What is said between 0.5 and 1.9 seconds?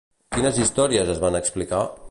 històries es van explicar?